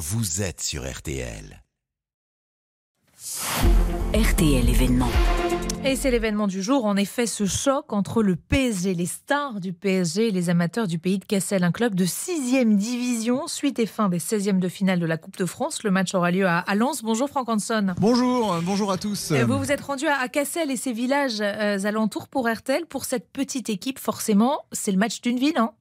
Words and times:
vous 0.00 0.40
êtes 0.40 0.62
sur 0.62 0.90
RTL. 0.90 1.62
RTL 4.14 4.68
événement. 4.70 5.10
Et 5.84 5.94
c'est 5.94 6.10
l'événement 6.10 6.46
du 6.46 6.62
jour, 6.62 6.86
en 6.86 6.96
effet, 6.96 7.26
ce 7.26 7.44
choc 7.44 7.92
entre 7.92 8.22
le 8.22 8.34
PSG, 8.34 8.94
les 8.94 9.04
stars 9.04 9.60
du 9.60 9.74
PSG 9.74 10.28
et 10.28 10.30
les 10.30 10.48
amateurs 10.48 10.86
du 10.86 10.98
pays 10.98 11.18
de 11.18 11.26
Cassel, 11.26 11.64
un 11.64 11.70
club 11.70 11.94
de 11.94 12.06
6e 12.06 12.76
division, 12.76 13.46
suite 13.46 13.78
et 13.78 13.84
fin 13.84 14.08
des 14.08 14.20
16e 14.20 14.58
de 14.58 14.68
finale 14.70 15.00
de 15.00 15.06
la 15.06 15.18
Coupe 15.18 15.36
de 15.36 15.44
France. 15.44 15.82
Le 15.82 15.90
match 15.90 16.14
aura 16.14 16.30
lieu 16.30 16.46
à, 16.46 16.64
Lens. 16.74 17.02
Bonjour 17.02 17.28
Franck 17.28 17.50
Hanson. 17.50 17.92
Bonjour, 17.98 18.54
euh, 18.54 18.60
bonjour 18.62 18.90
à 18.92 18.96
tous. 18.96 19.32
Vous 19.32 19.58
vous 19.58 19.70
êtes 19.70 19.82
rendu 19.82 20.06
à, 20.06 20.26
Cassel 20.28 20.70
et 20.70 20.76
ses 20.76 20.94
villages 20.94 21.42
euh, 21.42 21.84
alentours 21.84 22.28
pour 22.28 22.48
RTL. 22.48 22.86
Pour 22.86 23.04
cette 23.04 23.30
petite 23.30 23.68
équipe, 23.68 23.98
forcément, 23.98 24.60
c'est 24.72 24.92
le 24.92 24.98
match 24.98 25.20
d'une 25.20 25.38
vie, 25.38 25.52
non 25.54 25.72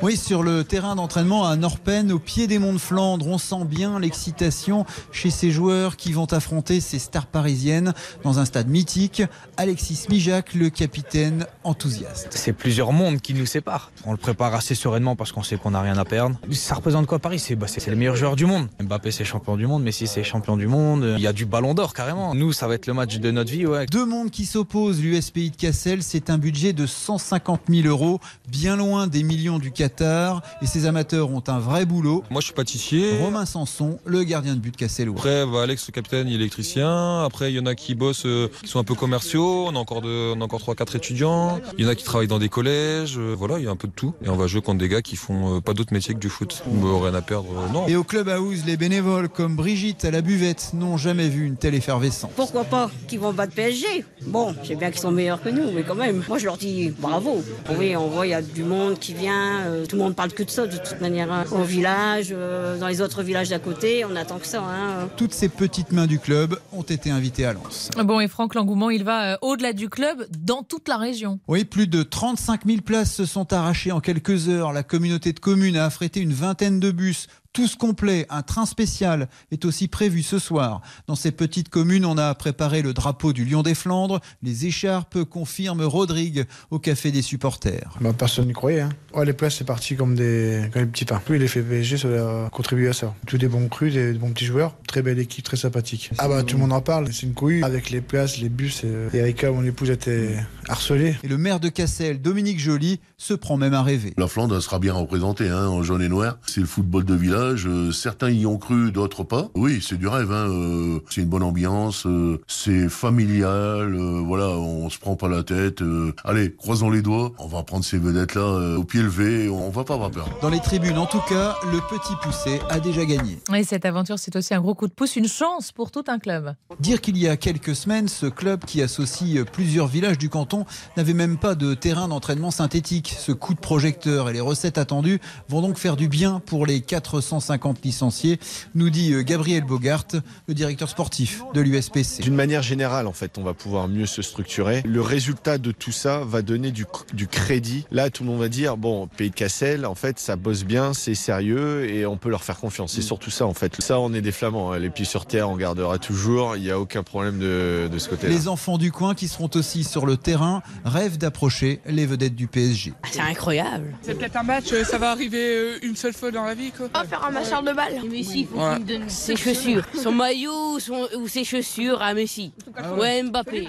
oui, 0.00 0.16
sur 0.16 0.44
le 0.44 0.62
terrain 0.62 0.94
d'entraînement 0.94 1.44
à 1.46 1.56
Norpen, 1.56 2.12
au 2.12 2.20
pied 2.20 2.46
des 2.46 2.60
monts 2.60 2.72
de 2.72 2.78
Flandre, 2.78 3.26
on 3.26 3.38
sent 3.38 3.64
bien 3.64 3.98
l'excitation 3.98 4.86
chez 5.10 5.30
ces 5.30 5.50
joueurs 5.50 5.96
qui 5.96 6.12
vont 6.12 6.26
affronter 6.26 6.80
ces 6.80 7.00
stars 7.00 7.26
parisiennes 7.26 7.92
dans 8.22 8.38
un 8.38 8.44
stade 8.44 8.68
mythique. 8.68 9.22
Alexis 9.56 10.06
Mijac, 10.08 10.54
le 10.54 10.70
capitaine 10.70 11.46
enthousiaste. 11.64 12.28
C'est 12.30 12.52
plusieurs 12.52 12.92
mondes 12.92 13.20
qui 13.20 13.34
nous 13.34 13.46
séparent. 13.46 13.90
On 14.04 14.12
le 14.12 14.18
prépare 14.18 14.54
assez 14.54 14.76
sereinement 14.76 15.16
parce 15.16 15.32
qu'on 15.32 15.42
sait 15.42 15.56
qu'on 15.56 15.72
n'a 15.72 15.80
rien 15.80 15.98
à 15.98 16.04
perdre. 16.04 16.38
Ça 16.52 16.76
représente 16.76 17.06
quoi 17.06 17.18
Paris? 17.18 17.40
C'est 17.40 17.56
bah, 17.56 17.66
les 17.84 17.96
meilleurs 17.96 18.16
joueurs 18.16 18.36
du 18.36 18.46
monde. 18.46 18.68
Mbappé 18.80 19.10
c'est 19.10 19.24
champion 19.24 19.56
du 19.56 19.66
monde, 19.66 19.82
Messi 19.82 20.06
c'est 20.06 20.22
champion 20.22 20.56
du 20.56 20.68
monde. 20.68 21.14
Il 21.16 21.22
y 21.22 21.26
a 21.26 21.32
du 21.32 21.44
ballon 21.44 21.74
d'or 21.74 21.92
carrément. 21.92 22.36
Nous, 22.36 22.52
ça 22.52 22.68
va 22.68 22.74
être 22.74 22.86
le 22.86 22.94
match 22.94 23.18
de 23.18 23.30
notre 23.32 23.50
vie. 23.50 23.66
Ouais. 23.66 23.86
Deux 23.86 24.06
mondes 24.06 24.30
qui 24.30 24.46
s'opposent. 24.46 25.00
L'USPI 25.00 25.50
de 25.50 25.56
Cassel, 25.56 26.04
c'est 26.04 26.30
un 26.30 26.38
budget 26.38 26.72
de 26.72 26.86
150 26.86 27.62
000 27.68 27.88
euros, 27.88 28.20
bien 28.48 28.76
loin 28.76 29.08
des 29.08 29.24
millions 29.24 29.58
du 29.58 29.72
Qatar. 29.78 30.42
Et 30.60 30.66
ces 30.66 30.86
amateurs 30.86 31.30
ont 31.30 31.42
un 31.46 31.60
vrai 31.60 31.86
boulot. 31.86 32.24
Moi, 32.30 32.40
je 32.40 32.46
suis 32.46 32.54
pâtissier. 32.54 33.16
Romain 33.22 33.46
Sanson, 33.46 33.98
le 34.04 34.24
gardien 34.24 34.54
de 34.54 34.60
but 34.60 34.72
de 34.72 34.76
Cassel. 34.76 35.08
Après, 35.10 35.46
bah, 35.46 35.62
Alex, 35.62 35.86
le 35.86 35.92
capitaine, 35.92 36.26
il 36.26 36.32
est 36.32 36.36
électricien. 36.36 37.22
Après, 37.22 37.52
il 37.52 37.56
y 37.56 37.60
en 37.60 37.66
a 37.66 37.76
qui 37.76 37.94
bossent, 37.94 38.26
euh, 38.26 38.48
qui 38.62 38.68
sont 38.68 38.80
un 38.80 38.84
peu 38.84 38.94
commerciaux. 38.94 39.66
On 39.68 39.76
a 39.76 39.78
encore, 39.78 40.02
de, 40.02 40.34
on 40.34 40.40
a 40.40 40.44
encore 40.44 40.60
3-4 40.60 40.96
étudiants. 40.96 41.60
Il 41.78 41.84
y 41.84 41.86
en 41.86 41.90
a 41.90 41.94
qui 41.94 42.02
travaillent 42.02 42.26
dans 42.26 42.40
des 42.40 42.48
collèges. 42.48 43.18
Euh, 43.18 43.36
voilà, 43.38 43.58
il 43.58 43.64
y 43.64 43.68
a 43.68 43.70
un 43.70 43.76
peu 43.76 43.86
de 43.86 43.92
tout. 43.92 44.14
Et 44.24 44.28
on 44.28 44.36
va 44.36 44.48
jouer 44.48 44.62
contre 44.62 44.78
des 44.78 44.88
gars 44.88 45.00
qui 45.00 45.14
font 45.14 45.56
euh, 45.56 45.60
pas 45.60 45.74
d'autre 45.74 45.92
métier 45.92 46.12
que 46.14 46.18
du 46.18 46.28
foot. 46.28 46.64
rien 46.66 47.14
à 47.14 47.22
perdre, 47.22 47.48
non. 47.72 47.86
Et 47.86 47.94
au 47.94 48.02
club 48.02 48.28
house, 48.28 48.64
les 48.66 48.76
bénévoles 48.76 49.28
comme 49.28 49.54
Brigitte 49.54 50.04
à 50.04 50.10
la 50.10 50.22
buvette 50.22 50.70
n'ont 50.74 50.96
jamais 50.96 51.28
vu 51.28 51.46
une 51.46 51.56
telle 51.56 51.76
effervescence. 51.76 52.32
Pourquoi 52.34 52.64
pas 52.64 52.90
qu'ils 53.06 53.20
vont 53.20 53.32
battre 53.32 53.54
PSG 53.54 54.04
Bon, 54.26 54.54
je 54.62 54.68
sais 54.68 54.74
bien 54.74 54.90
qu'ils 54.90 55.00
sont 55.00 55.12
meilleurs 55.12 55.40
que 55.40 55.50
nous, 55.50 55.70
mais 55.72 55.84
quand 55.84 55.94
même. 55.94 56.24
Moi, 56.28 56.38
je 56.38 56.46
leur 56.46 56.56
dis 56.56 56.92
bravo. 56.98 57.44
Oui, 57.78 57.94
on 57.94 58.08
voit, 58.08 58.26
il 58.26 58.30
y 58.30 58.34
a 58.34 58.42
du 58.42 58.64
monde 58.64 58.98
qui 58.98 59.14
vient. 59.14 59.67
Tout 59.88 59.96
le 59.96 60.02
monde 60.02 60.14
parle 60.14 60.32
que 60.32 60.42
de 60.42 60.50
ça, 60.50 60.66
de 60.66 60.76
toute 60.76 61.00
manière. 61.00 61.32
Hein. 61.32 61.44
Au 61.52 61.62
village, 61.62 62.30
dans 62.30 62.86
les 62.86 63.00
autres 63.00 63.22
villages 63.22 63.48
d'à 63.48 63.58
côté, 63.58 64.04
on 64.04 64.16
attend 64.16 64.38
que 64.38 64.46
ça. 64.46 64.62
Hein. 64.62 65.08
Toutes 65.16 65.34
ces 65.34 65.48
petites 65.48 65.92
mains 65.92 66.06
du 66.06 66.18
club 66.18 66.58
ont 66.72 66.82
été 66.82 67.10
invitées 67.10 67.44
à 67.44 67.52
Lens. 67.52 67.90
Bon, 67.96 68.20
et 68.20 68.28
Franck, 68.28 68.54
l'engouement, 68.54 68.90
il 68.90 69.04
va 69.04 69.38
au-delà 69.42 69.72
du 69.72 69.88
club, 69.88 70.26
dans 70.38 70.62
toute 70.62 70.88
la 70.88 70.96
région. 70.96 71.40
Oui, 71.48 71.64
plus 71.64 71.86
de 71.86 72.02
35 72.02 72.66
000 72.66 72.80
places 72.82 73.14
se 73.14 73.26
sont 73.26 73.52
arrachées 73.52 73.92
en 73.92 74.00
quelques 74.00 74.48
heures. 74.48 74.72
La 74.72 74.82
communauté 74.82 75.32
de 75.32 75.40
communes 75.40 75.76
a 75.76 75.84
affrété 75.84 76.20
une 76.20 76.32
vingtaine 76.32 76.80
de 76.80 76.90
bus 76.90 77.26
tous 77.58 77.74
complets, 77.74 78.24
un 78.30 78.42
train 78.42 78.66
spécial 78.66 79.28
est 79.50 79.64
aussi 79.64 79.88
prévu 79.88 80.22
ce 80.22 80.38
soir. 80.38 80.80
Dans 81.08 81.16
ces 81.16 81.32
petites 81.32 81.70
communes, 81.70 82.04
on 82.04 82.16
a 82.16 82.32
préparé 82.36 82.82
le 82.82 82.92
drapeau 82.92 83.32
du 83.32 83.44
Lion 83.44 83.64
des 83.64 83.74
Flandres. 83.74 84.20
Les 84.44 84.66
écharpes 84.66 85.24
confirment 85.24 85.82
Rodrigue 85.82 86.44
au 86.70 86.78
Café 86.78 87.10
des 87.10 87.20
supporters. 87.20 87.96
Bah, 88.00 88.12
personne 88.16 88.46
n'y 88.46 88.52
croyait. 88.52 88.82
Hein. 88.82 89.24
les 89.24 89.32
places, 89.32 89.56
c'est 89.56 89.64
parti 89.64 89.96
comme 89.96 90.14
des, 90.14 90.70
petits 90.72 91.04
pains. 91.04 91.20
Oui, 91.28 91.40
l'effet 91.40 91.60
PSG, 91.60 91.96
ça 91.98 92.06
a 92.44 92.48
contribué 92.50 92.90
à 92.90 92.92
ça. 92.92 93.12
Tous 93.26 93.38
des 93.38 93.48
bons 93.48 93.66
crus, 93.66 93.92
des 93.92 94.12
bons 94.12 94.30
petits 94.30 94.46
joueurs. 94.46 94.76
Très 94.86 95.02
belle 95.02 95.18
équipe, 95.18 95.44
très 95.44 95.56
sympathique. 95.56 96.12
Ah 96.18 96.28
bah 96.28 96.44
tout 96.44 96.54
le 96.54 96.60
monde 96.60 96.72
en 96.72 96.80
parle. 96.80 97.12
C'est 97.12 97.26
une 97.26 97.34
couille. 97.34 97.64
Avec 97.64 97.90
les 97.90 98.00
places, 98.00 98.38
les 98.38 98.50
bus. 98.50 98.84
Et 99.12 99.16
Erika, 99.16 99.50
mon 99.50 99.64
épouse, 99.64 99.90
était 99.90 100.36
harcelée. 100.68 101.16
Et 101.24 101.28
le 101.28 101.38
maire 101.38 101.58
de 101.58 101.70
Cassel, 101.70 102.22
Dominique 102.22 102.60
Joly, 102.60 103.00
se 103.16 103.34
prend 103.34 103.56
même 103.56 103.74
à 103.74 103.82
rêver. 103.82 104.14
La 104.16 104.28
Flandre 104.28 104.62
sera 104.62 104.78
bien 104.78 104.92
représentée 104.92 105.48
hein, 105.48 105.66
en 105.66 105.82
jaune 105.82 106.02
et 106.02 106.08
noir. 106.08 106.38
C'est 106.46 106.60
le 106.60 106.68
football 106.68 107.04
de 107.04 107.14
village 107.14 107.47
euh, 107.66 107.92
certains 107.92 108.30
y 108.30 108.46
ont 108.46 108.58
cru, 108.58 108.92
d'autres 108.92 109.24
pas. 109.24 109.48
Oui, 109.54 109.80
c'est 109.82 109.96
du 109.96 110.08
rêve. 110.08 110.32
Hein, 110.32 110.48
euh, 110.50 111.00
c'est 111.10 111.22
une 111.22 111.28
bonne 111.28 111.42
ambiance. 111.42 112.06
Euh, 112.06 112.40
c'est 112.46 112.88
familial. 112.88 113.94
voilà, 113.94 114.48
on 114.48 114.88
se 114.90 114.98
prend 114.98 115.16
pas 115.16 115.28
la 115.28 115.42
tête. 115.42 115.82
allez, 116.24 116.54
croisons 116.54 116.90
les 116.90 117.02
doigts. 117.02 117.32
On 117.38 117.46
va 117.46 117.62
prendre 117.62 117.84
ces 117.84 117.98
vedettes-là 117.98 118.76
au 118.76 118.84
pied 118.84 119.02
levé. 119.02 119.48
On 119.48 119.70
va 119.70 119.84
pas 119.84 119.94
avoir 119.94 120.10
peur. 120.10 120.28
Dans 120.42 120.50
les 120.50 120.60
tribunes, 120.60 120.98
en 120.98 121.06
tout 121.06 121.22
cas, 121.28 121.56
le 121.70 121.78
petit 121.88 122.14
poussé 122.22 122.60
a 122.70 122.80
déjà 122.80 123.04
gagné. 123.04 123.38
Et 123.54 123.64
cette 123.64 123.84
aventure, 123.84 124.18
c'est 124.18 124.34
aussi 124.36 124.54
un 124.54 124.60
gros 124.60 124.74
coup 124.74 124.88
de 124.88 124.92
pouce, 124.92 125.16
une 125.16 125.28
chance 125.28 125.72
pour 125.72 125.90
tout 125.90 126.04
un 126.08 126.18
club. 126.18 126.54
Dire 126.80 127.00
qu'il 127.00 127.18
y 127.18 127.28
a 127.28 127.36
quelques 127.36 127.74
semaines, 127.74 128.08
ce 128.08 128.26
club 128.26 128.64
qui 128.64 128.82
associe 128.82 129.44
plusieurs 129.44 129.86
villages 129.86 130.18
du 130.18 130.28
canton 130.28 130.64
n'avait 130.96 131.14
même 131.14 131.36
pas 131.38 131.54
de 131.54 131.74
terrain 131.74 132.08
d'entraînement 132.08 132.50
synthétique. 132.50 133.14
Ce 133.18 133.32
coup 133.32 133.54
de 133.54 133.60
projecteur 133.60 134.28
et 134.28 134.32
les 134.32 134.40
recettes 134.40 134.78
attendues 134.78 135.20
vont 135.48 135.60
donc 135.60 135.78
faire 135.78 135.96
du 135.96 136.08
bien 136.08 136.40
pour 136.40 136.66
les 136.66 136.80
400 136.80 137.27
150 137.28 137.84
licenciés, 137.84 138.40
nous 138.74 138.90
dit 138.90 139.12
euh, 139.12 139.22
Gabriel 139.22 139.64
Bogart, 139.64 140.04
le 140.46 140.54
directeur 140.54 140.88
sportif 140.88 141.42
de 141.54 141.60
l'USPC. 141.60 142.22
D'une 142.22 142.34
manière 142.34 142.62
générale, 142.62 143.06
en 143.06 143.12
fait, 143.12 143.38
on 143.38 143.42
va 143.42 143.54
pouvoir 143.54 143.88
mieux 143.88 144.06
se 144.06 144.22
structurer. 144.22 144.82
Le 144.84 145.00
résultat 145.00 145.58
de 145.58 145.70
tout 145.72 145.92
ça 145.92 146.20
va 146.24 146.42
donner 146.42 146.70
du, 146.70 146.86
du 147.12 147.26
crédit. 147.28 147.84
Là, 147.90 148.10
tout 148.10 148.24
le 148.24 148.30
monde 148.30 148.40
va 148.40 148.48
dire, 148.48 148.76
bon, 148.76 149.06
Pays 149.06 149.30
de 149.30 149.34
Cassel, 149.34 149.86
en 149.86 149.94
fait, 149.94 150.18
ça 150.18 150.36
bosse 150.36 150.64
bien, 150.64 150.94
c'est 150.94 151.14
sérieux 151.14 151.88
et 151.88 152.06
on 152.06 152.16
peut 152.16 152.30
leur 152.30 152.42
faire 152.42 152.58
confiance. 152.58 152.92
C'est 152.92 153.02
surtout 153.02 153.30
ça, 153.30 153.46
en 153.46 153.54
fait. 153.54 153.80
Ça, 153.80 154.00
on 154.00 154.12
est 154.14 154.22
des 154.22 154.32
flamands. 154.32 154.72
Hein. 154.72 154.78
Les 154.78 154.90
pieds 154.90 155.04
sur 155.04 155.26
terre, 155.26 155.50
on 155.50 155.56
gardera 155.56 155.98
toujours. 155.98 156.56
Il 156.56 156.62
n'y 156.62 156.70
a 156.70 156.80
aucun 156.80 157.02
problème 157.02 157.38
de, 157.38 157.88
de 157.92 157.98
ce 157.98 158.08
côté-là. 158.08 158.32
Les 158.32 158.48
enfants 158.48 158.78
du 158.78 158.90
coin 158.90 159.14
qui 159.14 159.28
seront 159.28 159.50
aussi 159.54 159.84
sur 159.84 160.06
le 160.06 160.16
terrain 160.16 160.62
rêvent 160.84 161.18
d'approcher 161.18 161.80
les 161.86 162.06
vedettes 162.06 162.34
du 162.34 162.46
PSG. 162.46 162.92
Ah, 163.02 163.08
c'est 163.10 163.20
incroyable. 163.20 163.96
C'est 164.02 164.16
peut-être 164.16 164.36
un 164.36 164.42
match, 164.42 164.72
euh, 164.72 164.84
ça 164.84 164.98
va 164.98 165.10
arriver 165.10 165.56
euh, 165.56 165.78
une 165.82 165.96
seule 165.96 166.12
fois 166.12 166.30
dans 166.30 166.44
la 166.44 166.54
vie. 166.54 166.70
Quoi. 166.70 166.88
Un 167.24 167.30
machin 167.30 167.62
de 167.62 167.72
balle. 167.72 168.00
Messi, 168.08 168.44
faut 168.46 168.60
Ses 169.08 169.36
chaussures. 169.36 169.84
Son 169.94 170.12
maillot 170.12 170.78
ou 171.16 171.28
ses 171.28 171.44
chaussures 171.44 172.02
à 172.02 172.14
Messi. 172.14 172.52
Ouais, 172.96 173.22
Mbappé. 173.22 173.68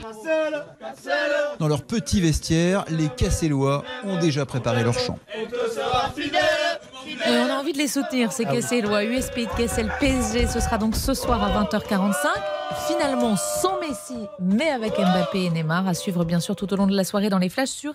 Dans 1.60 1.68
leur 1.68 1.84
petit 1.84 2.22
vestiaire, 2.22 2.86
les 2.90 3.10
Cassellois 3.10 3.84
ont 4.04 4.18
déjà 4.20 4.46
préparé 4.46 4.84
leur 4.84 4.98
chant. 4.98 5.20
Et 6.18 7.32
on 7.32 7.50
a 7.50 7.60
envie 7.60 7.74
de 7.74 7.78
les 7.78 7.88
soutenir, 7.88 8.32
ces 8.32 8.46
Cassellois. 8.46 9.04
USP 9.04 9.40
de 9.40 9.58
Cassel 9.58 9.92
PSG, 10.00 10.48
ce 10.48 10.60
sera 10.60 10.78
donc 10.78 10.96
ce 10.96 11.14
soir 11.14 11.44
à 11.44 11.64
20h45. 11.64 12.14
Finalement, 12.88 13.36
sans 13.36 13.80
Messi, 13.80 14.28
mais 14.40 14.70
avec 14.70 14.94
Mbappé 14.98 15.46
et 15.46 15.50
Neymar, 15.50 15.88
à 15.88 15.94
suivre 15.94 16.24
bien 16.24 16.40
sûr 16.40 16.56
tout 16.56 16.72
au 16.72 16.76
long 16.76 16.88
de 16.88 16.96
la 16.96 17.04
soirée 17.04 17.30
dans 17.30 17.40
les 17.40 17.50
flashs 17.50 17.70
sur 17.70 17.94